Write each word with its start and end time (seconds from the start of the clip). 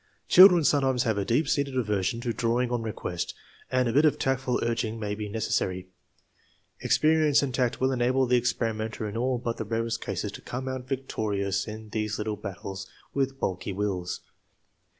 Children 0.27 0.63
sometimes 0.63 1.03
have 1.03 1.19
a 1.19 1.25
deep 1.25 1.47
seated 1.47 1.77
aversion 1.77 2.21
to 2.21 2.33
draw 2.33 2.59
ing 2.59 2.71
on 2.71 2.81
request 2.81 3.35
and 3.69 3.87
a 3.87 3.93
bit 3.93 4.03
of 4.03 4.17
tactful 4.17 4.57
urging 4.63 4.99
may 4.99 5.13
be 5.13 5.29
necessary. 5.29 5.89
Experience 6.79 7.43
and 7.43 7.53
tact 7.53 7.79
will 7.79 7.91
enable 7.91 8.25
the 8.25 8.35
experimenter 8.35 9.07
in 9.07 9.15
all 9.15 9.37
but 9.37 9.57
the 9.57 9.63
rarest 9.63 10.01
cases 10.03 10.31
to 10.31 10.41
come 10.41 10.67
out 10.67 10.87
victorious 10.87 11.67
in 11.67 11.89
these 11.89 12.17
little 12.17 12.35
battles 12.35 12.87
with 13.13 13.39
balky 13.39 13.73
wills. 13.73 14.21